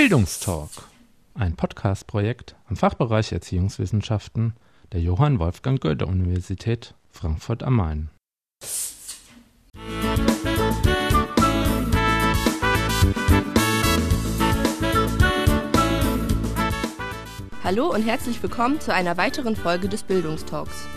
Bildungstalk, 0.00 0.70
ein 1.34 1.56
Podcast-Projekt 1.56 2.56
am 2.70 2.76
Fachbereich 2.76 3.32
Erziehungswissenschaften 3.32 4.54
der 4.92 5.02
Johann 5.02 5.38
Wolfgang 5.38 5.78
Goethe 5.78 6.06
Universität 6.06 6.94
Frankfurt 7.10 7.62
am 7.62 7.76
Main. 7.76 8.08
Hallo 17.62 17.92
und 17.92 18.00
herzlich 18.00 18.42
willkommen 18.42 18.80
zu 18.80 18.94
einer 18.94 19.18
weiteren 19.18 19.54
Folge 19.54 19.90
des 19.90 20.02
Bildungstalks. 20.02 20.88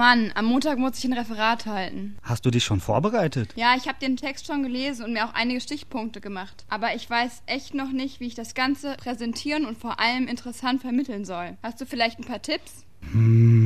Mann, 0.00 0.32
am 0.34 0.46
Montag 0.46 0.78
muss 0.78 0.96
ich 0.96 1.04
ein 1.04 1.12
Referat 1.12 1.66
halten. 1.66 2.16
Hast 2.22 2.46
du 2.46 2.50
dich 2.50 2.64
schon 2.64 2.80
vorbereitet? 2.80 3.52
Ja, 3.54 3.74
ich 3.76 3.86
habe 3.86 3.98
den 4.00 4.16
Text 4.16 4.46
schon 4.46 4.62
gelesen 4.62 5.04
und 5.04 5.12
mir 5.12 5.26
auch 5.26 5.34
einige 5.34 5.60
Stichpunkte 5.60 6.22
gemacht. 6.22 6.64
Aber 6.70 6.94
ich 6.94 7.10
weiß 7.10 7.42
echt 7.44 7.74
noch 7.74 7.92
nicht, 7.92 8.18
wie 8.18 8.26
ich 8.26 8.34
das 8.34 8.54
Ganze 8.54 8.94
präsentieren 8.96 9.66
und 9.66 9.76
vor 9.76 10.00
allem 10.00 10.26
interessant 10.26 10.80
vermitteln 10.80 11.26
soll. 11.26 11.58
Hast 11.62 11.82
du 11.82 11.84
vielleicht 11.84 12.18
ein 12.18 12.24
paar 12.24 12.40
Tipps? 12.40 12.86
Hm, 13.12 13.59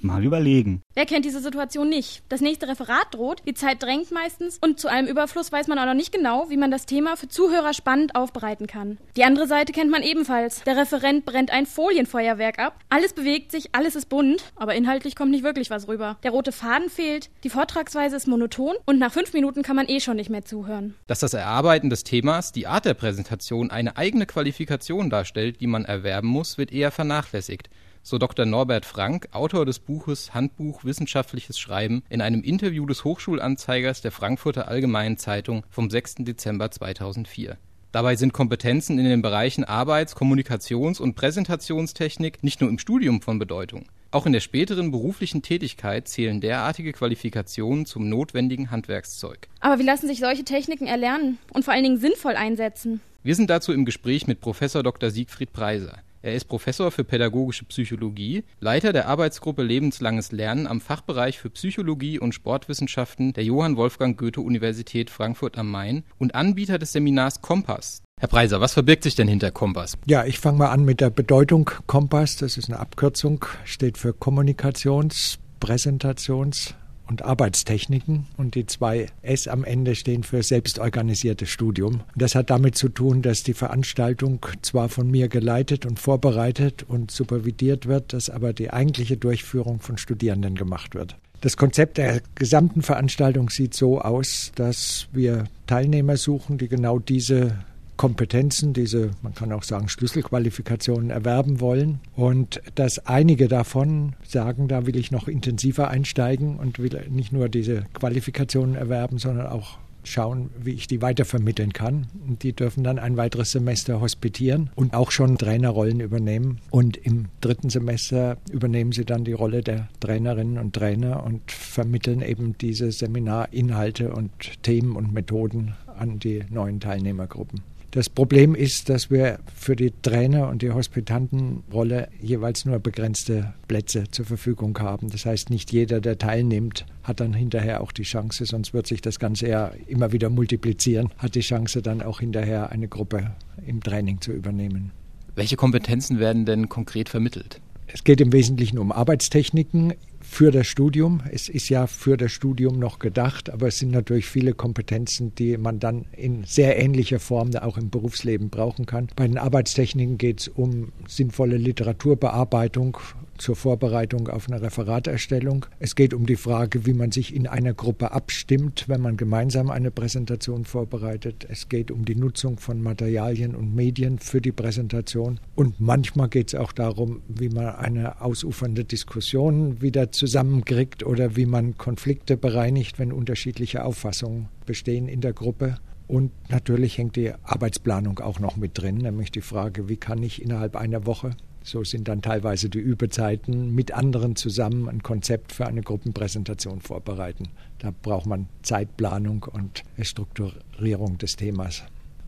mal 0.00 0.24
überlegen. 0.24 0.82
Wer 0.94 1.06
kennt 1.06 1.24
diese 1.24 1.40
Situation 1.40 1.88
nicht? 1.88 2.22
Das 2.28 2.40
nächste 2.40 2.68
Referat 2.68 3.12
droht, 3.12 3.42
die 3.46 3.54
Zeit 3.54 3.82
drängt 3.82 4.10
meistens 4.10 4.58
und 4.60 4.80
zu 4.80 4.88
allem 4.88 5.06
Überfluss 5.06 5.52
weiß 5.52 5.66
man 5.68 5.78
auch 5.78 5.86
noch 5.86 5.94
nicht 5.94 6.12
genau, 6.12 6.46
wie 6.48 6.56
man 6.56 6.70
das 6.70 6.86
Thema 6.86 7.16
für 7.16 7.28
Zuhörer 7.28 7.74
spannend 7.74 8.14
aufbereiten 8.14 8.66
kann. 8.66 8.98
Die 9.16 9.24
andere 9.24 9.46
Seite 9.46 9.72
kennt 9.72 9.90
man 9.90 10.02
ebenfalls. 10.02 10.62
Der 10.64 10.76
Referent 10.76 11.24
brennt 11.24 11.50
ein 11.50 11.66
Folienfeuerwerk 11.66 12.58
ab. 12.58 12.78
Alles 12.88 13.12
bewegt 13.12 13.50
sich, 13.50 13.74
alles 13.74 13.96
ist 13.96 14.08
bunt, 14.08 14.44
aber 14.56 14.74
inhaltlich 14.74 15.16
kommt 15.16 15.30
nicht 15.30 15.44
wirklich 15.44 15.70
was 15.70 15.88
rüber. 15.88 16.16
Der 16.22 16.30
rote 16.30 16.52
Faden 16.52 16.90
fehlt, 16.90 17.30
die 17.44 17.50
Vortragsweise 17.50 18.16
ist 18.16 18.26
monoton 18.26 18.76
und 18.86 18.98
nach 18.98 19.12
fünf 19.12 19.32
Minuten 19.32 19.62
kann 19.62 19.76
man 19.76 19.88
eh 19.88 20.00
schon 20.00 20.16
nicht 20.16 20.30
mehr 20.30 20.44
zuhören. 20.44 20.94
Dass 21.06 21.20
das 21.20 21.34
Erarbeiten 21.34 21.90
des 21.90 22.04
Themas, 22.04 22.52
die 22.52 22.66
Art 22.66 22.84
der 22.84 22.94
Präsentation 22.94 23.70
eine 23.70 23.96
eigene 23.96 24.26
Qualifikation 24.26 25.10
darstellt, 25.10 25.60
die 25.60 25.66
man 25.66 25.84
erwerben 25.84 26.28
muss, 26.28 26.58
wird 26.58 26.72
eher 26.72 26.90
vernachlässigt 26.90 27.68
so 28.06 28.18
Dr. 28.18 28.46
Norbert 28.46 28.86
Frank, 28.86 29.26
Autor 29.32 29.66
des 29.66 29.80
Buches 29.80 30.32
Handbuch 30.32 30.84
Wissenschaftliches 30.84 31.58
Schreiben, 31.58 32.04
in 32.08 32.20
einem 32.20 32.44
Interview 32.44 32.86
des 32.86 33.02
Hochschulanzeigers 33.02 34.00
der 34.00 34.12
Frankfurter 34.12 34.68
Allgemeinen 34.68 35.16
Zeitung 35.16 35.64
vom 35.70 35.90
6. 35.90 36.16
Dezember 36.18 36.70
2004. 36.70 37.58
Dabei 37.90 38.14
sind 38.14 38.32
Kompetenzen 38.32 39.00
in 39.00 39.06
den 39.06 39.22
Bereichen 39.22 39.64
Arbeits-, 39.64 40.14
Kommunikations- 40.14 41.00
und 41.00 41.16
Präsentationstechnik 41.16 42.44
nicht 42.44 42.60
nur 42.60 42.70
im 42.70 42.78
Studium 42.78 43.22
von 43.22 43.40
Bedeutung. 43.40 43.86
Auch 44.12 44.24
in 44.24 44.32
der 44.32 44.40
späteren 44.40 44.92
beruflichen 44.92 45.42
Tätigkeit 45.42 46.06
zählen 46.06 46.40
derartige 46.40 46.92
Qualifikationen 46.92 47.86
zum 47.86 48.08
notwendigen 48.08 48.70
Handwerkszeug. 48.70 49.48
Aber 49.58 49.80
wie 49.80 49.84
lassen 49.84 50.06
sich 50.06 50.20
solche 50.20 50.44
Techniken 50.44 50.86
erlernen 50.86 51.38
und 51.52 51.64
vor 51.64 51.74
allen 51.74 51.82
Dingen 51.82 51.98
sinnvoll 51.98 52.36
einsetzen? 52.36 53.00
Wir 53.24 53.34
sind 53.34 53.50
dazu 53.50 53.72
im 53.72 53.84
Gespräch 53.84 54.28
mit 54.28 54.40
Professor 54.40 54.84
Dr. 54.84 55.10
Siegfried 55.10 55.52
Preiser. 55.52 55.98
Er 56.22 56.34
ist 56.34 56.46
Professor 56.46 56.90
für 56.90 57.04
Pädagogische 57.04 57.64
Psychologie, 57.66 58.44
Leiter 58.60 58.92
der 58.92 59.08
Arbeitsgruppe 59.08 59.62
Lebenslanges 59.62 60.32
Lernen 60.32 60.66
am 60.66 60.80
Fachbereich 60.80 61.38
für 61.38 61.50
Psychologie 61.50 62.18
und 62.18 62.34
Sportwissenschaften 62.34 63.32
der 63.32 63.44
Johann 63.44 63.76
Wolfgang 63.76 64.18
Goethe 64.18 64.40
Universität 64.40 65.10
Frankfurt 65.10 65.58
am 65.58 65.70
Main 65.70 66.04
und 66.18 66.34
Anbieter 66.34 66.78
des 66.78 66.92
Seminars 66.92 67.42
Kompass. 67.42 68.02
Herr 68.18 68.28
Preiser, 68.28 68.60
was 68.60 68.72
verbirgt 68.72 69.02
sich 69.02 69.14
denn 69.14 69.28
hinter 69.28 69.50
Kompass? 69.50 69.98
Ja, 70.06 70.24
ich 70.24 70.38
fange 70.38 70.58
mal 70.58 70.70
an 70.70 70.84
mit 70.84 71.00
der 71.00 71.10
Bedeutung 71.10 71.70
Kompass. 71.86 72.36
Das 72.36 72.56
ist 72.56 72.70
eine 72.70 72.80
Abkürzung, 72.80 73.44
steht 73.64 73.98
für 73.98 74.12
Kommunikations-, 74.12 75.38
Präsentations- 75.60 76.74
und 77.08 77.22
Arbeitstechniken 77.22 78.26
und 78.36 78.54
die 78.54 78.66
zwei 78.66 79.06
S 79.22 79.48
am 79.48 79.64
Ende 79.64 79.94
stehen 79.94 80.22
für 80.22 80.42
selbstorganisiertes 80.42 81.48
Studium. 81.48 82.00
Das 82.16 82.34
hat 82.34 82.50
damit 82.50 82.76
zu 82.76 82.88
tun, 82.88 83.22
dass 83.22 83.42
die 83.42 83.54
Veranstaltung 83.54 84.44
zwar 84.62 84.88
von 84.88 85.10
mir 85.10 85.28
geleitet 85.28 85.86
und 85.86 85.98
vorbereitet 85.98 86.84
und 86.86 87.10
supervidiert 87.10 87.86
wird, 87.86 88.12
dass 88.12 88.30
aber 88.30 88.52
die 88.52 88.70
eigentliche 88.70 89.16
Durchführung 89.16 89.80
von 89.80 89.98
Studierenden 89.98 90.54
gemacht 90.54 90.94
wird. 90.94 91.16
Das 91.40 91.56
Konzept 91.56 91.98
der 91.98 92.22
gesamten 92.34 92.82
Veranstaltung 92.82 93.50
sieht 93.50 93.74
so 93.74 94.00
aus, 94.00 94.52
dass 94.54 95.06
wir 95.12 95.44
Teilnehmer 95.66 96.16
suchen, 96.16 96.58
die 96.58 96.68
genau 96.68 96.98
diese 96.98 97.58
Kompetenzen, 97.96 98.72
diese, 98.72 99.10
man 99.22 99.34
kann 99.34 99.52
auch 99.52 99.62
sagen, 99.62 99.88
Schlüsselqualifikationen 99.88 101.10
erwerben 101.10 101.60
wollen. 101.60 102.00
Und 102.14 102.60
dass 102.74 103.06
einige 103.06 103.48
davon 103.48 104.14
sagen, 104.26 104.68
da 104.68 104.86
will 104.86 104.96
ich 104.96 105.10
noch 105.10 105.28
intensiver 105.28 105.88
einsteigen 105.88 106.56
und 106.56 106.78
will 106.78 107.06
nicht 107.10 107.32
nur 107.32 107.48
diese 107.48 107.84
Qualifikationen 107.94 108.74
erwerben, 108.74 109.18
sondern 109.18 109.46
auch 109.46 109.78
schauen, 110.06 110.50
wie 110.58 110.72
ich 110.72 110.86
die 110.86 111.02
weitervermitteln 111.02 111.72
kann. 111.72 112.06
Und 112.26 112.42
die 112.42 112.52
dürfen 112.52 112.84
dann 112.84 112.98
ein 112.98 113.16
weiteres 113.16 113.52
Semester 113.52 114.00
hospitieren 114.00 114.70
und 114.74 114.94
auch 114.94 115.10
schon 115.10 115.38
Trainerrollen 115.38 116.00
übernehmen. 116.00 116.60
Und 116.70 116.96
im 116.96 117.26
dritten 117.40 117.70
Semester 117.70 118.38
übernehmen 118.50 118.92
sie 118.92 119.04
dann 119.04 119.24
die 119.24 119.32
Rolle 119.32 119.62
der 119.62 119.88
Trainerinnen 120.00 120.58
und 120.58 120.74
Trainer 120.74 121.24
und 121.24 121.50
vermitteln 121.50 122.22
eben 122.22 122.56
diese 122.58 122.92
Seminarinhalte 122.92 124.12
und 124.12 124.30
Themen 124.62 124.96
und 124.96 125.12
Methoden 125.12 125.74
an 125.98 126.18
die 126.18 126.44
neuen 126.50 126.80
Teilnehmergruppen. 126.80 127.62
Das 127.96 128.10
Problem 128.10 128.54
ist, 128.54 128.90
dass 128.90 129.10
wir 129.10 129.38
für 129.54 129.74
die 129.74 129.90
Trainer 130.02 130.50
und 130.50 130.60
die 130.60 130.70
Hospitantenrolle 130.70 132.10
jeweils 132.20 132.66
nur 132.66 132.78
begrenzte 132.78 133.54
Plätze 133.68 134.04
zur 134.10 134.26
Verfügung 134.26 134.78
haben. 134.78 135.08
Das 135.08 135.24
heißt, 135.24 135.48
nicht 135.48 135.72
jeder, 135.72 136.02
der 136.02 136.18
teilnimmt, 136.18 136.84
hat 137.04 137.20
dann 137.20 137.32
hinterher 137.32 137.80
auch 137.80 137.92
die 137.92 138.02
Chance, 138.02 138.44
sonst 138.44 138.74
wird 138.74 138.86
sich 138.86 139.00
das 139.00 139.18
Ganze 139.18 139.48
ja 139.48 139.72
immer 139.86 140.12
wieder 140.12 140.28
multiplizieren, 140.28 141.08
hat 141.16 141.36
die 141.36 141.40
Chance 141.40 141.80
dann 141.80 142.02
auch 142.02 142.20
hinterher 142.20 142.70
eine 142.70 142.86
Gruppe 142.86 143.32
im 143.66 143.82
Training 143.82 144.20
zu 144.20 144.30
übernehmen. 144.30 144.90
Welche 145.34 145.56
Kompetenzen 145.56 146.18
werden 146.18 146.44
denn 146.44 146.68
konkret 146.68 147.08
vermittelt? 147.08 147.62
Es 147.86 148.04
geht 148.04 148.20
im 148.20 148.30
Wesentlichen 148.30 148.78
um 148.78 148.92
Arbeitstechniken 148.92 149.94
für 150.28 150.50
das 150.50 150.66
Studium. 150.66 151.22
Es 151.30 151.48
ist 151.48 151.68
ja 151.68 151.86
für 151.86 152.16
das 152.16 152.32
Studium 152.32 152.78
noch 152.78 152.98
gedacht, 152.98 153.48
aber 153.48 153.68
es 153.68 153.78
sind 153.78 153.92
natürlich 153.92 154.26
viele 154.26 154.52
Kompetenzen, 154.52 155.34
die 155.34 155.56
man 155.56 155.78
dann 155.78 156.06
in 156.12 156.44
sehr 156.44 156.78
ähnlicher 156.78 157.20
Form 157.20 157.54
auch 157.56 157.78
im 157.78 157.90
Berufsleben 157.90 158.50
brauchen 158.50 158.86
kann. 158.86 159.08
Bei 159.16 159.26
den 159.26 159.38
Arbeitstechniken 159.38 160.18
geht 160.18 160.40
es 160.40 160.48
um 160.48 160.92
sinnvolle 161.06 161.56
Literaturbearbeitung 161.56 162.98
zur 163.38 163.56
Vorbereitung 163.56 164.28
auf 164.28 164.48
eine 164.48 164.60
Referaterstellung. 164.60 165.66
Es 165.78 165.94
geht 165.94 166.14
um 166.14 166.26
die 166.26 166.36
Frage, 166.36 166.86
wie 166.86 166.92
man 166.92 167.12
sich 167.12 167.34
in 167.34 167.46
einer 167.46 167.74
Gruppe 167.74 168.12
abstimmt, 168.12 168.88
wenn 168.88 169.00
man 169.00 169.16
gemeinsam 169.16 169.70
eine 169.70 169.90
Präsentation 169.90 170.64
vorbereitet. 170.64 171.46
Es 171.48 171.68
geht 171.68 171.90
um 171.90 172.04
die 172.04 172.14
Nutzung 172.14 172.58
von 172.58 172.82
Materialien 172.82 173.54
und 173.54 173.74
Medien 173.74 174.18
für 174.18 174.40
die 174.40 174.52
Präsentation. 174.52 175.40
Und 175.54 175.80
manchmal 175.80 176.28
geht 176.28 176.48
es 176.48 176.54
auch 176.54 176.72
darum, 176.72 177.22
wie 177.28 177.48
man 177.48 177.76
eine 177.76 178.20
ausufernde 178.20 178.84
Diskussion 178.84 179.80
wieder 179.80 180.12
zusammenkriegt 180.12 181.04
oder 181.04 181.36
wie 181.36 181.46
man 181.46 181.76
Konflikte 181.76 182.36
bereinigt, 182.36 182.98
wenn 182.98 183.12
unterschiedliche 183.12 183.84
Auffassungen 183.84 184.48
bestehen 184.66 185.08
in 185.08 185.20
der 185.20 185.32
Gruppe. 185.32 185.78
Und 186.08 186.30
natürlich 186.50 186.98
hängt 186.98 187.16
die 187.16 187.32
Arbeitsplanung 187.42 188.20
auch 188.20 188.38
noch 188.38 188.56
mit 188.56 188.78
drin, 188.78 188.98
nämlich 188.98 189.32
die 189.32 189.40
Frage, 189.40 189.88
wie 189.88 189.96
kann 189.96 190.22
ich 190.22 190.40
innerhalb 190.40 190.76
einer 190.76 191.04
Woche 191.04 191.30
so 191.66 191.82
sind 191.82 192.06
dann 192.06 192.22
teilweise 192.22 192.68
die 192.68 192.78
Übezeiten 192.78 193.74
mit 193.74 193.92
anderen 193.92 194.36
zusammen 194.36 194.88
ein 194.88 195.02
Konzept 195.02 195.52
für 195.52 195.66
eine 195.66 195.82
Gruppenpräsentation 195.82 196.80
vorbereiten. 196.80 197.48
Da 197.80 197.92
braucht 198.02 198.26
man 198.26 198.46
Zeitplanung 198.62 199.42
und 199.42 199.82
Strukturierung 200.00 201.18
des 201.18 201.34
Themas. 201.34 201.82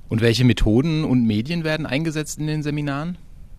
Und 0.08 0.22
welche 0.22 0.44
Methoden 0.44 1.04
und 1.04 1.24
Medien 1.24 1.62
werden 1.62 1.86
eingesetzt 1.86 2.40
in 2.40 2.48
den 2.48 2.64
Seminaren? 2.64 3.16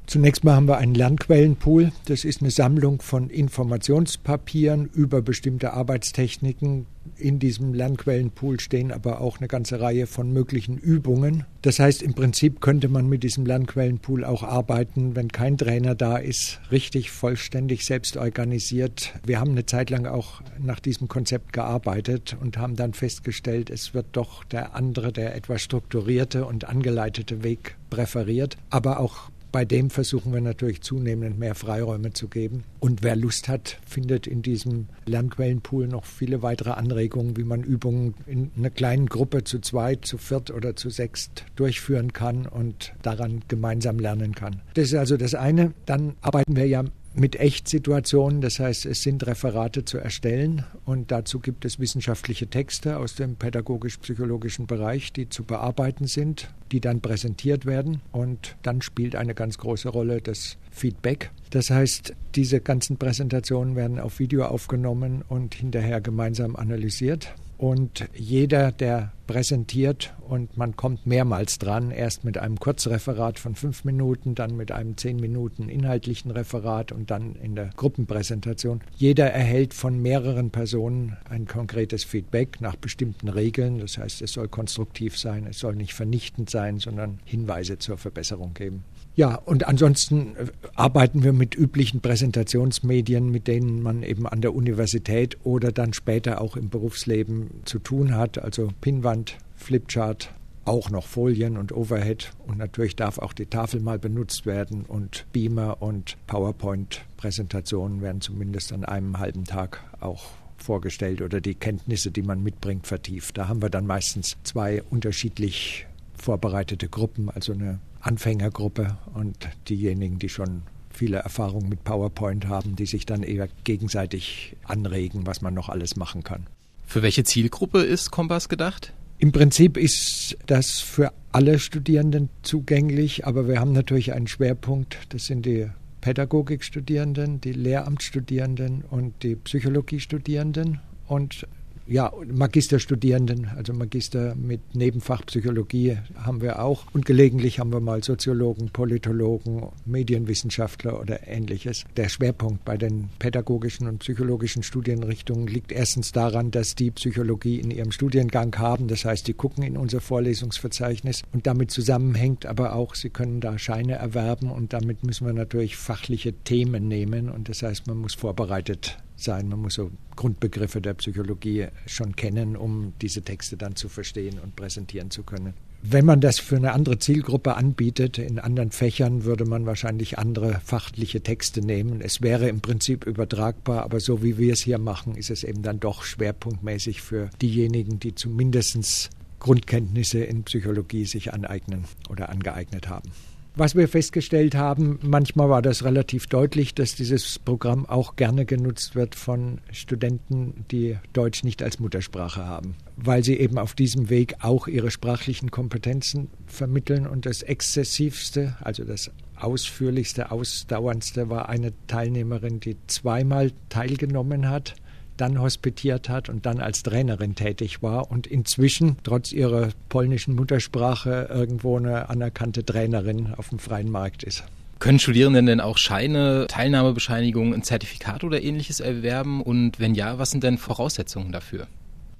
Zunächst 0.10 0.44
mal 0.44 0.56
haben 0.56 0.68
wir 0.68 0.80
einen 0.80 0.96
Lernquellenpool. 0.96 1.92
Das 2.06 2.26
ist 2.26 2.42
eine 2.42 2.50
Sammlung 2.50 3.00
von 3.00 3.30
Informationspapieren 3.30 4.86
über 4.88 5.22
bestimmte 5.22 5.74
Arbeitstechniken. 5.74 6.88
In 7.16 7.38
diesem 7.38 7.76
Lernquellenpool 7.76 8.60
stehen 8.60 8.92
aber 8.92 9.22
auch 9.22 9.38
eine 9.38 9.48
ganze 9.48 9.80
Reihe 9.82 10.08
von 10.08 10.34
möglichen 10.34 10.80
Übungen. 10.80 11.46
Das 11.62 11.78
heißt, 11.78 12.02
im 12.02 12.16
Prinzip 12.16 12.60
könnte 12.60 12.88
man 12.88 13.08
mit 13.08 13.22
diesem 13.22 13.46
Lernquellenpool 13.46 14.26
auch 14.26 14.42
arbeiten, 14.42 15.16
wenn 15.16 15.28
kein 15.28 15.60
Trainer 15.60 15.94
da 15.94 16.18
ist, 16.18 16.60
richtig, 16.72 17.12
vollständig 17.12 17.86
selbst 17.86 18.18
organisiert. 18.18 19.14
Wir 19.24 19.40
haben 19.40 19.52
eine 19.52 19.68
Zeit 19.68 19.92
lang 19.92 20.08
auch 20.08 20.42
nach 20.58 20.80
diesem 20.80 21.08
Konzept 21.08 21.54
gearbeitet 21.54 22.36
und 22.42 22.58
haben 22.58 22.76
dann 22.76 22.96
festgestellt, 22.96 23.70
es 23.70 23.94
wird 23.94 24.08
doch 24.14 24.44
der 24.44 24.74
andere, 24.74 25.14
der 25.14 25.36
etwas 25.36 25.62
strukturierte 25.62 26.48
und 26.48 26.68
angeleitete 26.68 27.44
Weg 27.44 27.76
präferiert. 27.92 28.58
Aber 28.72 29.00
auch 29.00 29.30
bei 29.52 29.66
dem 29.66 29.90
versuchen 29.90 30.34
wir 30.34 30.42
natürlich 30.42 30.82
zunehmend 30.82 31.40
mehr 31.40 31.56
Freiräume 31.56 32.14
zu 32.14 32.28
geben. 32.28 32.64
Und 32.80 33.04
wer 33.04 33.16
Lust 33.16 33.48
hat, 33.48 33.80
findet 33.86 34.28
in 34.28 34.42
diesem 34.42 34.88
Lernquellenpool 35.06 35.88
noch 35.88 36.06
viele 36.06 36.42
weitere 36.42 36.72
Anregungen, 36.72 37.38
wie 37.38 37.44
man 37.44 37.64
Übungen 37.64 38.14
in 38.26 38.52
einer 38.58 38.70
kleinen 38.70 39.08
Gruppe 39.08 39.44
zu 39.44 39.60
zweit, 39.60 40.06
zu 40.06 40.18
viert 40.18 40.52
oder 40.52 40.76
zu 40.76 40.90
sechst 40.90 41.46
durchführen 41.56 42.14
kann 42.14 42.46
und 42.46 42.94
daran 43.02 43.42
gemeinsam 43.48 44.00
lernen 44.00 44.36
kann. 44.36 44.62
Das 44.76 44.86
ist 44.86 44.96
also 44.96 45.18
das 45.18 45.36
eine. 45.36 45.74
Dann 45.86 46.16
arbeiten 46.22 46.56
wir 46.56 46.68
ja 46.68 46.84
mit 47.14 47.36
Echtsituationen. 47.36 48.42
Das 48.42 48.60
heißt, 48.60 48.86
es 48.86 49.02
sind 49.02 49.26
Referate 49.26 49.86
zu 49.86 49.98
erstellen 49.98 50.64
und 50.86 51.12
dazu 51.12 51.40
gibt 51.40 51.66
es 51.66 51.80
wissenschaftliche 51.80 52.48
Texte 52.48 52.98
aus 52.98 53.16
dem 53.16 53.36
pädagogisch-psychologischen 53.36 54.68
Bereich, 54.68 55.12
die 55.14 55.30
zu 55.30 55.44
bearbeiten 55.44 56.08
sind, 56.08 56.50
die 56.72 56.80
dann 56.80 57.02
präsentiert 57.02 57.66
werden 57.66 58.02
und 58.12 58.56
dann 58.64 58.82
spielt 58.82 59.16
eine 59.16 59.34
ganz 59.34 59.58
große 59.58 59.90
Rolle 59.90 60.22
das 60.22 60.58
Feedback. 60.72 61.32
Das 61.50 61.70
heißt, 61.70 62.14
diese 62.36 62.62
ganzen 62.62 62.98
Präsentationen 62.98 63.76
werden 63.76 64.00
auf 64.00 64.20
Video 64.20 64.46
aufgenommen 64.46 65.24
und 65.28 65.56
hinterher 65.56 66.02
gemeinsam 66.02 66.56
analysiert. 66.56 67.34
Und 67.60 68.08
jeder, 68.16 68.72
der 68.72 69.12
präsentiert 69.28 70.16
und 70.22 70.56
man 70.56 70.78
kommt 70.78 71.06
mehrmals 71.06 71.60
dran, 71.60 71.92
erst 71.92 72.24
mit 72.24 72.38
einem 72.38 72.58
Kurzreferat 72.58 73.38
von 73.38 73.54
fünf 73.54 73.84
Minuten, 73.84 74.34
dann 74.34 74.56
mit 74.56 74.72
einem 74.72 74.96
zehn 74.96 75.18
Minuten 75.18 75.68
inhaltlichen 75.68 76.32
Referat 76.32 76.94
und 76.94 77.12
dann 77.12 77.36
in 77.36 77.56
der 77.56 77.70
Gruppenpräsentation. 77.76 78.80
Jeder 78.96 79.30
erhält 79.30 79.74
von 79.74 80.02
mehreren 80.02 80.52
Personen 80.52 81.18
ein 81.30 81.48
konkretes 81.48 82.06
Feedback 82.06 82.62
nach 82.62 82.78
bestimmten 82.78 83.28
Regeln. 83.28 83.80
Das 83.80 83.98
heißt, 83.98 84.22
es 84.22 84.32
soll 84.32 84.48
konstruktiv 84.48 85.20
sein, 85.20 85.46
es 85.46 85.60
soll 85.60 85.76
nicht 85.76 85.94
vernichtend 85.94 86.50
sein, 86.50 86.80
sondern 86.80 87.20
Hinweise 87.26 87.78
zur 87.78 87.98
Verbesserung 87.98 88.54
geben. 88.54 88.86
Ja, 89.20 89.36
und 89.36 89.68
ansonsten 89.68 90.38
äh, 90.38 90.46
arbeiten 90.76 91.24
wir 91.24 91.34
mit 91.34 91.54
üblichen 91.54 92.00
Präsentationsmedien, 92.00 93.30
mit 93.30 93.50
denen 93.50 93.84
man 93.84 94.02
eben 94.02 94.26
an 94.26 94.40
der 94.40 94.56
Universität 94.56 95.36
oder 95.44 95.74
dann 95.74 95.92
später 95.92 96.40
auch 96.40 96.56
im 96.56 96.70
Berufsleben 96.70 97.50
zu 97.66 97.80
tun 97.80 98.16
hat, 98.16 98.38
also 98.42 98.70
Pinwand, 98.80 99.36
Flipchart, 99.58 100.34
auch 100.64 100.90
noch 100.90 101.06
Folien 101.06 101.58
und 101.58 101.74
Overhead 101.74 102.32
und 102.48 102.60
natürlich 102.60 102.96
darf 102.96 103.18
auch 103.18 103.34
die 103.34 103.48
Tafel 103.48 103.82
mal 103.82 104.00
benutzt 104.00 104.46
werden 104.46 104.86
und 104.86 105.26
Beamer 105.34 105.82
und 105.82 106.16
PowerPoint-Präsentationen 106.28 108.02
werden 108.02 108.22
zumindest 108.22 108.72
an 108.72 108.86
einem 108.86 109.20
halben 109.20 109.44
Tag 109.44 109.84
auch 110.00 110.28
vorgestellt 110.56 111.22
oder 111.22 111.42
die 111.42 111.56
Kenntnisse, 111.56 112.12
die 112.12 112.24
man 112.24 112.42
mitbringt, 112.42 112.88
vertieft. 112.88 113.38
Da 113.38 113.50
haben 113.50 113.62
wir 113.62 113.70
dann 113.70 113.86
meistens 113.86 114.38
zwei 114.44 114.82
unterschiedlich 114.82 115.88
vorbereitete 116.16 116.88
Gruppen, 116.88 117.30
also 117.30 117.52
eine 117.52 117.82
Anfängergruppe 118.02 118.98
und 119.14 119.38
diejenigen, 119.68 120.20
die 120.20 120.30
schon 120.30 120.64
viele 120.90 121.18
Erfahrungen 121.18 121.70
mit 121.70 121.84
PowerPoint 121.84 122.48
haben, 122.48 122.76
die 122.76 122.86
sich 122.86 123.06
dann 123.06 123.24
eher 123.24 123.48
gegenseitig 123.64 124.56
anregen, 124.66 125.26
was 125.26 125.42
man 125.42 125.54
noch 125.54 125.70
alles 125.70 125.96
machen 125.96 126.24
kann. 126.24 126.48
Für 126.86 127.02
welche 127.02 127.24
Zielgruppe 127.24 127.82
ist 127.82 128.12
Kompass 128.12 128.50
gedacht? 128.50 128.94
Im 129.20 129.32
Prinzip 129.32 129.78
ist 129.78 130.38
das 130.48 130.80
für 130.80 131.12
alle 131.32 131.60
Studierenden 131.60 132.30
zugänglich, 132.42 133.28
aber 133.28 133.48
wir 133.48 133.60
haben 133.60 133.74
natürlich 133.74 134.14
einen 134.14 134.28
Schwerpunkt. 134.28 134.98
Das 135.10 135.26
sind 135.26 135.46
die 135.46 135.70
Pädagogikstudierenden, 136.02 137.42
die 137.42 137.52
Lehramtsstudierenden 137.52 138.84
und 138.90 139.22
die 139.24 139.36
Psychologiestudierenden. 139.36 140.80
Und 141.08 141.46
ja, 141.90 142.12
Magisterstudierenden, 142.26 143.50
also 143.56 143.74
Magister 143.74 144.36
mit 144.36 144.76
Nebenfach 144.76 145.26
Psychologie 145.26 145.98
haben 146.16 146.42
wir 146.42 146.64
auch. 146.64 146.86
Und 146.94 147.06
gelegentlich 147.06 147.60
haben 147.60 147.74
wir 147.74 147.80
mal 147.80 148.04
Soziologen, 148.04 148.70
Politologen, 148.70 149.68
Medienwissenschaftler 149.86 151.00
oder 151.00 151.28
ähnliches. 151.28 151.86
Der 151.98 152.10
Schwerpunkt 152.10 152.64
bei 152.64 152.78
den 152.78 153.10
pädagogischen 153.18 153.88
und 153.88 154.00
psychologischen 154.00 154.62
Studienrichtungen 154.62 155.48
liegt 155.48 155.72
erstens 155.72 156.12
daran, 156.12 156.52
dass 156.52 156.76
die 156.76 156.92
Psychologie 156.92 157.60
in 157.60 157.72
ihrem 157.72 157.92
Studiengang 157.92 158.56
haben. 158.58 158.88
Das 158.88 159.06
heißt, 159.06 159.28
die 159.28 159.34
gucken 159.34 159.64
in 159.64 159.76
unser 159.76 160.00
Vorlesungsverzeichnis 160.00 161.24
und 161.34 161.48
damit 161.48 161.72
zusammenhängt 161.72 162.46
aber 162.46 162.76
auch, 162.76 162.94
sie 162.94 163.10
können 163.10 163.42
da 163.42 163.58
Scheine 163.58 163.96
erwerben 163.96 164.52
und 164.52 164.74
damit 164.74 165.04
müssen 165.04 165.26
wir 165.26 165.34
natürlich 165.34 165.76
fachliche 165.76 166.34
Themen 166.34 166.88
nehmen. 166.88 167.30
Und 167.30 167.50
das 167.50 167.64
heißt, 167.64 167.88
man 167.88 167.98
muss 167.98 168.14
vorbereitet 168.14 168.98
sein. 169.24 169.50
Man 169.50 169.60
muss 169.60 169.76
so 169.76 169.92
Grundbegriffe 170.16 170.82
der 170.82 170.94
Psychologie 170.96 171.68
schon 171.86 172.16
kennen, 172.16 172.56
um 172.56 172.94
diese 173.02 173.22
Texte 173.22 173.58
dann 173.58 173.76
zu 173.76 173.90
verstehen 173.90 174.40
und 174.40 174.56
präsentieren 174.56 175.12
zu 175.12 175.24
können. 175.24 175.54
Wenn 175.82 176.06
man 176.06 176.20
das 176.20 176.40
für 176.40 176.58
eine 176.58 176.74
andere 176.74 177.00
Zielgruppe 177.00 177.56
anbietet, 177.56 178.18
in 178.18 178.38
anderen 178.38 178.72
Fächern, 178.72 179.24
würde 179.24 179.46
man 179.46 179.66
wahrscheinlich 179.66 180.20
andere 180.20 180.60
fachliche 180.64 181.22
Texte 181.22 181.62
nehmen. 181.62 182.02
Es 182.02 182.22
wäre 182.22 182.50
im 182.50 182.60
Prinzip 182.60 183.06
übertragbar, 183.06 183.84
aber 183.84 184.02
so 184.02 184.22
wie 184.22 184.38
wir 184.38 184.54
es 184.54 184.62
hier 184.62 184.78
machen, 184.78 185.16
ist 185.16 185.30
es 185.30 185.46
eben 185.46 185.62
dann 185.62 185.80
doch 185.80 186.04
schwerpunktmäßig 186.04 187.02
für 187.02 187.30
diejenigen, 187.42 187.98
die 188.00 188.14
zumindest 188.14 189.10
Grundkenntnisse 189.40 190.20
in 190.20 190.44
Psychologie 190.44 191.06
sich 191.06 191.34
aneignen 191.34 191.86
oder 192.10 192.28
angeeignet 192.30 192.90
haben. 192.90 193.10
Was 193.56 193.76
wir 193.76 193.88
festgestellt 193.88 194.56
haben, 194.56 195.00
manchmal 195.02 195.50
war 195.50 195.62
das 195.62 195.84
relativ 195.84 196.28
deutlich, 196.28 196.76
dass 196.76 196.96
dieses 196.96 197.40
Programm 197.40 197.86
auch 197.86 198.16
gerne 198.16 198.46
genutzt 198.46 198.96
wird 198.96 199.16
von 199.16 199.60
Studenten, 199.72 200.66
die 200.72 200.98
Deutsch 201.14 201.44
nicht 201.44 201.62
als 201.62 201.80
Muttersprache 201.80 202.46
haben, 202.46 202.76
weil 202.96 203.24
sie 203.24 203.38
eben 203.38 203.58
auf 203.58 203.74
diesem 203.74 204.10
Weg 204.10 204.36
auch 204.42 204.68
ihre 204.68 204.92
sprachlichen 204.92 205.52
Kompetenzen 205.52 206.30
vermitteln. 206.46 207.06
Und 207.08 207.26
das 207.26 207.42
Exzessivste, 207.42 208.56
also 208.62 208.86
das 208.86 209.12
ausführlichste, 209.36 210.32
ausdauerndste 210.32 211.30
war 211.30 211.50
eine 211.50 211.74
Teilnehmerin, 211.88 212.60
die 212.60 212.78
zweimal 212.88 213.52
teilgenommen 213.70 214.50
hat 214.50 214.76
dann 215.20 215.40
hospitiert 215.42 216.10
hat 216.10 216.30
und 216.30 216.46
dann 216.46 216.60
als 216.60 216.84
Trainerin 216.84 217.36
tätig 217.36 217.82
war 217.82 218.12
und 218.12 218.28
inzwischen 218.28 218.98
trotz 219.04 219.32
ihrer 219.32 219.70
polnischen 219.90 220.36
Muttersprache 220.36 221.30
irgendwo 221.30 221.78
eine 221.78 222.10
anerkannte 222.10 222.66
Trainerin 222.66 223.34
auf 223.36 223.50
dem 223.50 223.60
freien 223.60 223.90
Markt 223.90 224.24
ist. 224.24 224.44
Können 224.80 225.00
Studierenden 225.00 225.46
denn 225.46 225.60
auch 225.60 225.78
Scheine, 225.78 226.48
Teilnahmebescheinigungen, 226.48 227.54
ein 227.54 227.64
Zertifikat 227.64 228.24
oder 228.24 228.42
ähnliches 228.42 228.80
erwerben? 228.80 229.42
Und 229.42 229.80
wenn 229.80 229.94
ja, 229.94 230.20
was 230.20 230.32
sind 230.32 230.44
denn 230.44 230.58
Voraussetzungen 230.58 231.34
dafür? 231.34 231.68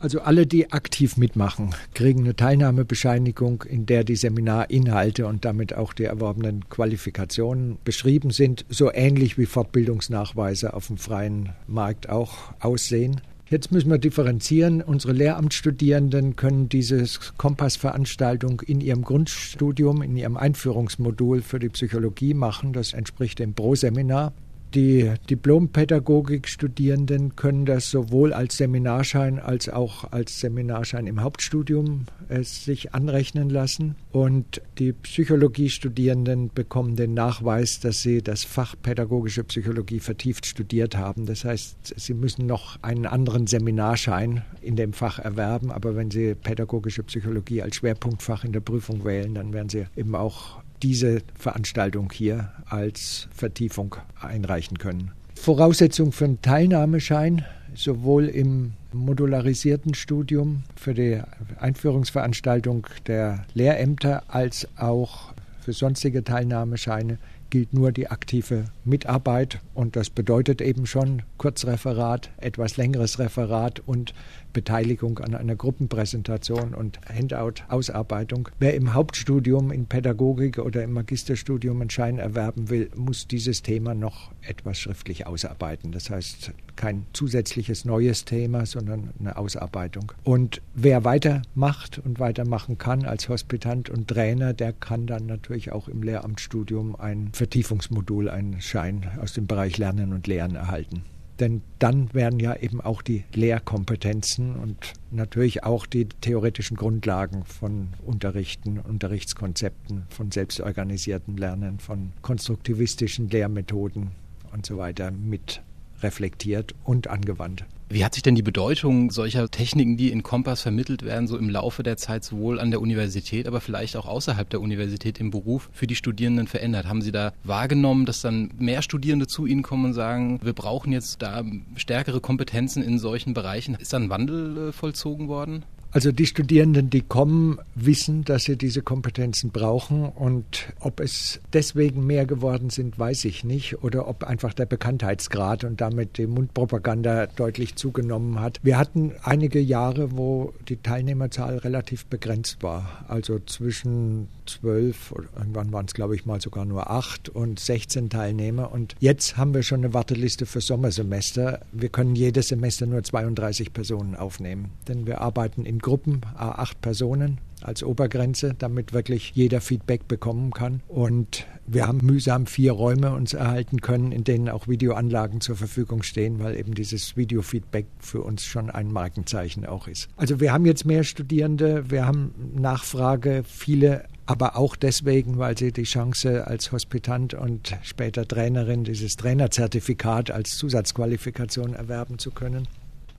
Also 0.02 0.22
alle, 0.22 0.48
die 0.48 0.72
aktiv 0.72 1.18
mitmachen, 1.18 1.76
kriegen 1.94 2.22
eine 2.22 2.34
Teilnahmebescheinigung, 2.34 3.64
in 3.64 3.86
der 3.86 4.06
die 4.06 4.16
Seminarinhalte 4.16 5.28
und 5.28 5.44
damit 5.44 5.74
auch 5.74 5.92
die 5.92 6.06
erworbenen 6.06 6.70
Qualifikationen 6.70 7.78
beschrieben 7.84 8.32
sind, 8.32 8.66
so 8.70 8.94
ähnlich 8.94 9.38
wie 9.38 9.46
Fortbildungsnachweise 9.46 10.74
auf 10.74 10.88
dem 10.88 10.98
freien 10.98 11.50
Markt 11.68 12.08
auch 12.08 12.54
aussehen. 12.62 13.20
Jetzt 13.50 13.72
müssen 13.74 13.90
wir 13.90 13.98
differenzieren. 13.98 14.82
Unsere 14.82 15.12
Lehramtsstudierenden 15.12 16.38
können 16.38 16.70
diese 16.70 17.04
Kompassveranstaltung 17.36 18.62
in 18.62 18.80
ihrem 18.80 19.02
Grundstudium, 19.02 20.02
in 20.02 20.16
ihrem 20.16 20.38
Einführungsmodul 20.38 21.42
für 21.42 21.60
die 21.60 21.70
Psychologie 21.70 22.36
machen. 22.36 22.72
Das 22.72 22.94
entspricht 22.94 23.40
dem 23.40 23.54
Pro-Seminar. 23.54 24.32
Die 24.76 25.12
Diplompädagogik-Studierenden 25.28 27.36
können 27.36 27.66
das 27.66 27.90
sowohl 27.90 28.34
als 28.34 28.58
Seminarschein 28.58 29.40
als 29.40 29.68
auch 29.68 30.12
als 30.12 30.40
Seminarschein 30.40 31.08
im 31.08 31.24
Hauptstudium 31.24 32.06
äh, 32.28 32.44
sich 32.44 32.94
anrechnen 32.94 33.50
lassen. 33.50 33.96
Und 34.12 34.62
die 34.78 34.94
Psychologiestudierenden 34.94 36.52
bekommen 36.54 36.96
den 36.96 37.16
Nachweis, 37.16 37.80
dass 37.80 38.04
sie 38.04 38.22
das 38.22 38.44
Fach 38.44 38.76
Pädagogische 38.80 39.44
Psychologie 39.44 40.00
vertieft 40.00 40.46
studiert 40.46 40.96
haben. 40.96 41.26
Das 41.26 41.46
heißt, 41.46 41.96
sie 41.98 42.14
müssen 42.14 42.46
noch 42.46 42.78
einen 42.84 43.08
anderen 43.08 43.48
Seminarschein 43.48 44.44
in 44.62 44.76
dem 44.76 44.94
Fach 44.94 45.18
erwerben. 45.18 45.72
Aber 45.72 45.96
wenn 45.96 46.12
sie 46.12 46.36
Pädagogische 46.36 47.02
Psychologie 47.02 47.64
als 47.64 47.78
Schwerpunktfach 47.78 48.44
in 48.44 48.52
der 48.52 48.60
Prüfung 48.60 49.04
wählen, 49.04 49.34
dann 49.34 49.52
werden 49.52 49.70
sie 49.70 49.88
eben 49.96 50.14
auch 50.14 50.62
diese 50.84 51.22
Veranstaltung 51.36 52.12
hier 52.12 52.52
als 52.66 53.28
Vertiefung 53.32 53.96
einreichen 54.20 54.78
können. 54.78 55.12
Voraussetzung 55.36 56.12
für 56.12 56.26
einen 56.26 56.42
Teilnahmeschein, 56.42 57.46
sowohl 57.74 58.26
im 58.26 58.74
modularisierten 58.92 59.94
Studium 59.94 60.64
für 60.76 60.94
die 60.94 61.22
Einführungsveranstaltung 61.60 62.88
der 63.08 63.46
Lehrämter 63.54 64.24
als 64.28 64.68
auch 64.78 65.34
für 65.62 65.74
sonstige 65.74 66.24
Teilnahmescheine 66.24 67.20
gilt 67.50 67.74
nur 67.74 67.92
die 67.92 68.10
aktive 68.10 68.66
Mitarbeit 68.86 69.60
und 69.74 69.96
das 69.96 70.10
bedeutet 70.10 70.62
eben 70.62 70.86
schon 70.86 71.24
Kurzreferat, 71.38 72.30
etwas 72.38 72.78
längeres 72.78 73.20
Referat 73.20 73.80
und 73.86 74.14
Beteiligung 74.54 75.20
an 75.20 75.36
einer 75.36 75.56
Gruppenpräsentation 75.56 76.74
und 76.74 77.00
Handout-Ausarbeitung. 77.08 78.50
Wer 78.60 78.74
im 78.74 78.94
Hauptstudium 78.94 79.72
in 79.72 79.86
Pädagogik 79.86 80.60
oder 80.60 80.84
im 80.84 80.94
Magisterstudium 80.94 81.82
einen 81.82 81.90
Schein 81.90 82.20
erwerben 82.20 82.70
will, 82.70 82.90
muss 82.96 83.28
dieses 83.28 83.62
Thema 83.62 83.94
noch 83.94 84.32
etwas 84.42 84.80
schriftlich 84.80 85.28
ausarbeiten. 85.28 85.92
Das 85.92 86.10
heißt, 86.10 86.52
kein 86.76 87.06
zusätzliches 87.14 87.86
neues 87.86 88.26
Thema, 88.26 88.66
sondern 88.66 89.10
eine 89.20 89.38
Ausarbeitung. 89.38 90.12
Und 90.24 90.62
wer 90.74 91.04
weitermacht 91.04 92.00
und 92.00 92.20
weitermachen 92.20 92.78
kann 92.78 93.06
als 93.06 93.30
Hospitant 93.30 93.90
und 93.90 94.08
Trainer, 94.08 94.54
der 94.54 94.74
kann 94.74 95.08
dann 95.08 95.26
natürlich 95.26 95.72
auch 95.72 95.88
im 95.88 96.04
Lehramtsstudium 96.04 96.96
ein 96.96 97.30
Vertiefungsmodul, 97.34 98.30
einen 98.30 98.62
Schein 98.62 99.10
aus 99.22 99.34
dem 99.34 99.48
Bereich 99.48 99.78
Lernen 99.78 100.14
und 100.14 100.28
Lehren 100.28 100.56
erhalten. 100.56 101.04
Denn 101.40 101.62
dann 101.80 102.14
werden 102.14 102.40
ja 102.40 102.56
eben 102.56 102.82
auch 102.82 103.02
die 103.02 103.24
Lehrkompetenzen 103.34 104.56
und 104.56 104.94
natürlich 105.10 105.64
auch 105.64 105.86
die 105.86 106.06
theoretischen 106.06 106.76
Grundlagen 106.76 107.46
von 107.46 107.90
Unterrichten, 108.06 108.80
Unterrichtskonzepten, 108.80 110.04
von 110.10 110.32
selbstorganisiertem 110.32 111.38
Lernen, 111.38 111.80
von 111.80 112.12
konstruktivistischen 112.22 113.30
Lehrmethoden 113.30 114.12
und 114.52 114.66
so 114.66 114.78
weiter 114.78 115.12
mit 115.12 115.62
reflektiert 116.02 116.76
und 116.84 117.08
angewandt. 117.08 117.66
Wie 117.92 118.06
hat 118.06 118.14
sich 118.14 118.22
denn 118.22 118.36
die 118.36 118.44
Bedeutung 118.44 119.10
solcher 119.10 119.50
Techniken, 119.50 119.98
die 119.98 120.12
in 120.12 120.22
Kompass 120.22 120.62
vermittelt 120.62 121.02
werden, 121.02 121.28
so 121.28 121.40
im 121.40 121.50
Laufe 121.50 121.82
der 121.82 121.98
Zeit 121.98 122.24
sowohl 122.24 122.60
an 122.60 122.70
der 122.70 122.82
Universität, 122.82 123.48
aber 123.48 123.62
vielleicht 123.62 123.98
auch 123.98 124.06
außerhalb 124.06 124.48
der 124.48 124.62
Universität 124.62 125.20
im 125.20 125.32
Beruf 125.32 125.72
für 125.74 125.88
die 125.88 125.96
Studierenden 125.96 126.46
verändert? 126.46 126.88
Haben 126.88 127.02
Sie 127.02 127.12
da 127.12 127.34
wahrgenommen, 127.44 128.06
dass 128.06 128.22
dann 128.22 128.52
mehr 128.60 128.84
Studierende 128.84 129.26
zu 129.26 129.48
Ihnen 129.48 129.64
kommen 129.64 129.86
und 129.86 129.94
sagen, 129.94 130.40
wir 130.44 130.54
brauchen 130.54 130.94
jetzt 130.94 131.24
da 131.24 131.44
stärkere 131.78 132.22
Kompetenzen 132.22 132.84
in 132.84 133.00
solchen 133.00 133.34
Bereichen? 133.34 133.74
Ist 133.74 133.92
da 133.92 133.98
ein 133.98 134.12
Wandel 134.12 134.70
äh, 134.70 134.72
vollzogen 134.72 135.28
worden? 135.28 135.66
Also 135.92 136.12
die 136.12 136.28
Studierenden, 136.28 136.90
die 136.90 137.02
kommen, 137.02 137.60
wissen, 137.74 138.24
dass 138.24 138.44
sie 138.44 138.58
diese 138.58 138.82
Kompetenzen 138.82 139.50
brauchen. 139.50 140.06
Und 140.06 140.72
ob 140.80 141.00
es 141.00 141.40
deswegen 141.54 142.06
mehr 142.06 142.26
geworden 142.26 142.70
sind, 142.70 143.00
weiß 143.00 143.26
ich 143.26 143.44
nicht. 143.44 143.84
Oder 143.84 144.08
ob 144.08 144.24
einfach 144.24 144.54
der 144.54 144.66
Bekanntheitsgrad 144.66 145.64
und 145.64 145.82
damit 145.82 146.18
die 146.18 146.28
Mundpropaganda 146.28 147.28
deutlich 147.28 147.76
zugenommen 147.76 148.40
hat. 148.40 148.60
Wir 148.62 148.78
hatten 148.78 149.14
einige 149.24 149.60
Jahre, 149.60 150.16
wo 150.16 150.54
die 150.68 150.78
Teilnehmerzahl 150.78 151.58
relativ 151.58 152.06
begrenzt 152.06 152.62
war, 152.62 153.06
also 153.08 153.40
zwischen 153.40 154.28
zwölf, 154.50 155.14
irgendwann 155.38 155.72
waren 155.72 155.86
es 155.86 155.94
glaube 155.94 156.16
ich 156.16 156.26
mal 156.26 156.42
sogar 156.42 156.66
nur 156.66 156.90
acht 156.90 157.30
und 157.30 157.60
16 157.60 158.10
Teilnehmer. 158.10 158.72
Und 158.72 158.96
jetzt 159.00 159.38
haben 159.38 159.54
wir 159.54 159.64
schon 159.64 159.84
eine 159.84 159.94
Warteliste 159.94 160.46
für 160.46 160.62
Sommersemester. 160.62 161.62
Wir 161.72 161.90
können 161.90 162.16
jedes 162.16 162.48
Semester 162.48 162.86
nur 162.86 163.04
32 163.04 163.74
Personen 163.74 164.16
aufnehmen, 164.16 164.72
denn 164.88 165.06
wir 165.06 165.22
arbeiten 165.22 165.66
in 165.80 165.82
Gruppen, 165.82 166.22
acht 166.36 166.82
Personen 166.82 167.40
als 167.62 167.84
Obergrenze, 167.84 168.54
damit 168.58 168.94
wirklich 168.94 169.32
jeder 169.34 169.62
Feedback 169.62 170.08
bekommen 170.08 170.52
kann. 170.52 170.82
Und 170.88 171.46
wir 171.68 171.88
haben 171.88 172.00
mühsam 172.04 172.48
vier 172.48 172.74
Räume 172.74 173.12
uns 173.12 173.34
erhalten 173.34 173.82
können, 173.82 174.12
in 174.12 174.24
denen 174.24 174.50
auch 174.50 174.68
Videoanlagen 174.68 175.42
zur 175.42 175.56
Verfügung 175.56 176.04
stehen, 176.04 176.40
weil 176.40 176.58
eben 176.58 176.74
dieses 176.74 177.16
Videofeedback 177.16 177.86
für 178.00 178.22
uns 178.22 178.46
schon 178.46 178.70
ein 178.70 178.92
Markenzeichen 178.92 179.66
auch 179.66 179.88
ist. 179.88 180.10
Also 180.18 180.40
wir 180.40 180.54
haben 180.54 180.66
jetzt 180.66 180.86
mehr 180.86 181.04
Studierende, 181.04 181.90
wir 181.90 182.06
haben 182.06 182.34
Nachfrage, 182.56 183.44
viele 183.46 184.06
aber 184.26 184.58
auch 184.58 184.76
deswegen, 184.76 185.40
weil 185.40 185.58
sie 185.58 185.72
die 185.72 185.84
Chance 185.84 186.46
als 186.46 186.72
Hospitant 186.72 187.34
und 187.34 187.76
später 187.82 188.28
Trainerin 188.28 188.84
dieses 188.84 189.16
Trainerzertifikat 189.16 190.30
als 190.30 190.56
Zusatzqualifikation 190.56 191.74
erwerben 191.74 192.20
zu 192.20 192.30
können. 192.30 192.68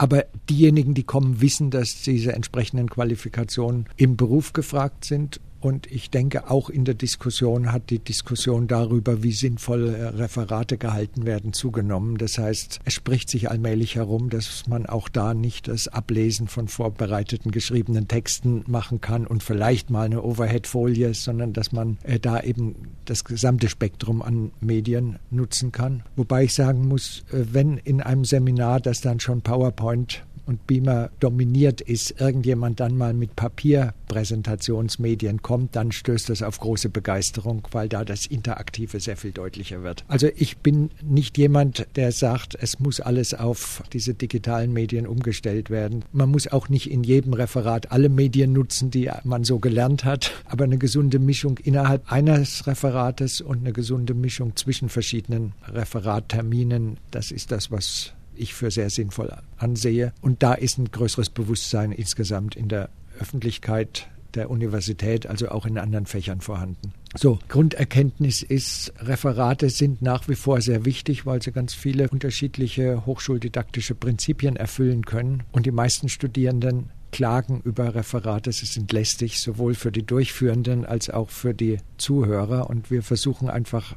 Aber 0.01 0.25
diejenigen, 0.49 0.95
die 0.95 1.03
kommen, 1.03 1.43
wissen, 1.43 1.71
dass 1.71 2.01
diese 2.01 2.33
entsprechenden 2.33 2.89
Qualifikationen 2.89 3.87
im 3.97 4.17
Beruf 4.17 4.55
gefragt 4.55 5.05
sind 5.05 5.41
und 5.61 5.87
ich 5.91 6.11
denke, 6.11 6.51
auch 6.51 6.71
in 6.71 6.85
der 6.85 6.95
Diskussion 6.95 7.73
hat 7.73 7.91
die 7.91 7.99
Diskussion 7.99 8.67
darüber, 8.67 9.23
wie 9.23 9.33
sinnvoll 9.33 9.89
äh, 9.95 10.07
Referate 10.09 10.79
gehalten 10.79 11.27
werden, 11.27 11.53
zugenommen. 11.53 12.17
Das 12.17 12.39
heißt, 12.39 12.81
es 12.85 12.95
spricht 12.95 13.29
sich 13.29 13.51
allmählich 13.51 13.97
herum, 13.97 14.31
dass 14.31 14.67
man 14.67 14.87
auch 14.87 15.09
da 15.09 15.35
nicht 15.35 15.69
das 15.69 15.89
Ablesen 15.89 16.49
von 16.49 16.69
vorbereiteten 16.69 17.51
geschriebenen 17.51 18.09
Texten 18.09 18.65
machen 18.67 19.01
kann 19.01 19.27
und 19.27 19.43
vielleicht 19.43 19.91
mal 19.91 20.07
eine 20.07 20.23
Overhead-Folie, 20.23 21.13
sondern 21.15 21.53
dass 21.53 21.73
man 21.73 21.99
äh, 22.05 22.19
da 22.19 22.41
eben 22.41 22.75
das 23.05 23.25
gesamte 23.25 23.69
Spektrum 23.69 24.23
an 24.23 24.53
Medien 24.61 25.19
nutzen 25.31 25.73
kann. 25.73 26.03
Wobei 26.17 26.45
ich 26.45 26.55
sagen 26.55 26.89
muss, 26.89 27.25
äh, 27.33 27.45
wenn 27.53 27.77
in 27.77 28.01
einem 28.01 28.25
Seminar, 28.25 28.81
das 28.81 29.01
dann 29.01 29.21
schon 29.21 29.43
PowerPoint 29.43 30.25
und 30.51 30.67
Beamer 30.67 31.11
dominiert 31.21 31.81
ist, 31.81 32.21
irgendjemand 32.21 32.81
dann 32.81 32.99
mal 32.99 33.15
mit 33.15 33.37
Papierpräsentationsmedien 33.37 35.43
kommt, 35.43 35.77
dann 35.77 35.93
stößt 35.93 36.29
das 36.29 36.43
auf 36.43 36.59
große 36.59 36.89
Begeisterung, 36.89 37.69
weil 37.71 37.89
da 37.89 38.05
das 38.05 38.27
Interaktive 38.27 38.99
sehr 38.99 39.17
viel 39.17 39.31
deutlicher 39.31 39.85
wird. 39.85 40.05
Also 40.09 40.27
ich 40.35 40.59
bin 40.59 40.91
nicht 41.03 41.39
jemand, 41.39 41.87
der 41.95 42.11
sagt, 42.11 42.57
es 42.61 42.81
muss 42.81 42.99
alles 42.99 43.33
auf 43.33 43.85
diese 43.93 44.15
digitalen 44.15 44.73
Medien 44.73 45.07
umgestellt 45.07 45.71
werden. 45.71 46.05
Man 46.13 46.31
muss 46.31 46.49
auch 46.49 46.69
nicht 46.69 46.91
in 46.91 47.05
jedem 47.05 47.33
Referat 47.33 47.93
alle 47.93 48.09
Medien 48.09 48.53
nutzen, 48.53 48.91
die 48.91 49.09
man 49.23 49.45
so 49.45 49.61
gelernt 49.61 50.05
hat, 50.05 50.33
aber 50.47 50.65
eine 50.65 50.79
gesunde 50.79 51.21
Mischung 51.21 51.59
innerhalb 51.59 52.11
eines 52.11 52.67
Referates 52.67 53.41
und 53.41 53.59
eine 53.59 53.73
gesunde 53.73 54.15
Mischung 54.15 54.57
zwischen 54.57 54.89
verschiedenen 54.89 55.53
Referatterminen, 55.69 56.97
das 57.13 57.31
ist 57.31 57.53
das, 57.53 57.71
was 57.71 58.15
ich 58.41 58.55
für 58.55 58.71
sehr 58.71 58.91
sinnvoll 58.91 59.33
ansehe. 59.57 60.13
Und 60.21 60.43
da 60.43 60.55
ist 60.55 60.79
ein 60.79 60.91
größeres 60.91 61.31
Bewusstsein 61.31 61.93
insgesamt 61.93 62.57
in 62.57 62.69
der 62.69 62.91
Öffentlichkeit 63.19 64.09
der 64.35 64.51
Universität, 64.51 65.27
also 65.27 65.49
auch 65.49 65.67
in 65.67 65.79
anderen 65.79 66.07
Fächern 66.07 66.41
vorhanden. 66.41 66.93
So, 67.17 67.39
Grunderkenntnis 67.49 68.43
ist, 68.43 68.93
Referate 69.01 69.69
sind 69.71 70.03
nach 70.03 70.29
wie 70.29 70.37
vor 70.37 70.61
sehr 70.61 70.85
wichtig, 70.85 71.27
weil 71.27 71.43
sie 71.43 71.53
ganz 71.53 71.75
viele 71.75 72.09
unterschiedliche 72.09 73.05
hochschuldidaktische 73.07 73.95
Prinzipien 73.95 74.57
erfüllen 74.57 75.05
können. 75.05 75.43
Und 75.51 75.67
die 75.67 75.73
meisten 75.73 76.09
Studierenden 76.09 76.91
klagen 77.11 77.61
über 77.65 77.95
Referate. 77.95 78.53
Sie 78.53 78.67
sind 78.67 78.93
lästig, 78.93 79.41
sowohl 79.41 79.75
für 79.75 79.91
die 79.91 80.07
Durchführenden 80.07 80.85
als 80.85 81.11
auch 81.11 81.31
für 81.31 81.55
die 81.55 81.79
Zuhörer. 81.99 82.71
Und 82.71 82.91
wir 82.91 83.03
versuchen 83.03 83.51
einfach 83.51 83.97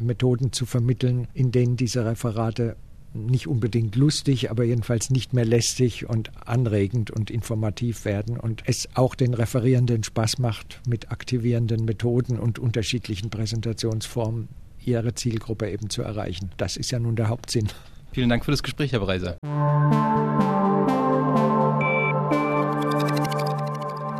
Methoden 0.00 0.52
zu 0.52 0.66
vermitteln, 0.66 1.26
in 1.34 1.50
denen 1.50 1.76
diese 1.76 2.04
Referate 2.04 2.76
nicht 3.14 3.46
unbedingt 3.46 3.96
lustig, 3.96 4.50
aber 4.50 4.64
jedenfalls 4.64 5.10
nicht 5.10 5.32
mehr 5.32 5.44
lästig 5.44 6.08
und 6.08 6.30
anregend 6.46 7.10
und 7.10 7.30
informativ 7.30 8.04
werden 8.04 8.36
und 8.36 8.62
es 8.66 8.88
auch 8.94 9.14
den 9.14 9.34
Referierenden 9.34 10.02
Spaß 10.04 10.38
macht, 10.38 10.80
mit 10.86 11.10
aktivierenden 11.10 11.84
Methoden 11.84 12.38
und 12.38 12.58
unterschiedlichen 12.58 13.30
Präsentationsformen 13.30 14.48
ihre 14.84 15.14
Zielgruppe 15.14 15.70
eben 15.70 15.90
zu 15.90 16.02
erreichen. 16.02 16.50
Das 16.56 16.76
ist 16.76 16.90
ja 16.90 16.98
nun 16.98 17.16
der 17.16 17.28
Hauptsinn. 17.28 17.68
Vielen 18.12 18.28
Dank 18.28 18.44
für 18.44 18.50
das 18.50 18.62
Gespräch, 18.62 18.92
Herr 18.92 19.00
Breiser. 19.00 19.38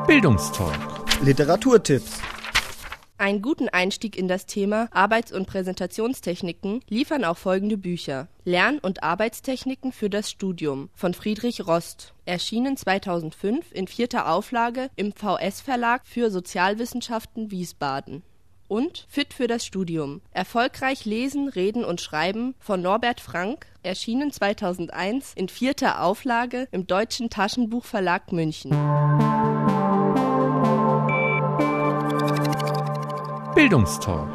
Bildungstalk. 0.07 0.79
Literaturtipps. 1.23 2.21
Einen 3.23 3.41
guten 3.41 3.69
Einstieg 3.69 4.19
in 4.19 4.26
das 4.26 4.47
Thema 4.47 4.88
Arbeits- 4.91 5.31
und 5.31 5.47
Präsentationstechniken 5.47 6.81
liefern 6.88 7.25
auch 7.25 7.38
folgende 7.38 7.79
Bücher. 7.79 8.26
Lern- 8.45 8.81
und 8.81 9.05
Arbeitstechniken 9.05 9.93
für 9.93 10.11
das 10.11 10.29
Studium 10.29 10.91
von 10.97 11.14
Friedrich 11.14 11.64
Rost, 11.64 12.14
erschienen 12.25 12.76
2005 12.76 13.71
in 13.71 13.87
vierter 13.87 14.29
Auflage 14.29 14.91
im 14.97 15.12
VS-Verlag 15.12 16.05
für 16.05 16.33
Sozialwissenschaften 16.33 17.52
Wiesbaden. 17.52 18.25
Und 18.67 19.07
Fit 19.09 19.33
für 19.35 19.47
das 19.47 19.64
Studium. 19.64 20.21
Erfolgreich 20.33 21.05
lesen, 21.05 21.47
reden 21.47 21.85
und 21.85 22.00
schreiben 22.00 22.57
von 22.59 22.83
Norbert 22.83 23.21
Frank, 23.21 23.67
erschienen 23.85 24.33
2001 24.33 25.35
in 25.37 25.49
vierter 25.49 26.02
Auflage 26.02 26.67
im 26.73 26.88
Deutschen 26.88 27.31
Taschenbuchverlag 27.31 28.33
München. 28.33 28.73
Bildungstalk. 33.55 34.31